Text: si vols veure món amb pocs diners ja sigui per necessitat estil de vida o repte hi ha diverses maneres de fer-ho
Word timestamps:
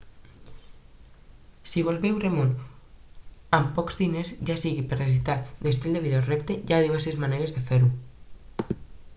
si 1.71 1.83
vols 1.87 1.99
veure 2.05 2.31
món 2.37 2.55
amb 3.57 3.69
pocs 3.75 3.99
diners 3.99 4.31
ja 4.51 4.57
sigui 4.63 4.87
per 4.93 4.99
necessitat 5.03 5.69
estil 5.73 5.99
de 5.99 6.03
vida 6.07 6.23
o 6.25 6.25
repte 6.31 6.59
hi 6.63 6.77
ha 6.79 6.83
diverses 6.87 7.21
maneres 7.27 7.57
de 7.61 7.67
fer-ho 7.71 7.93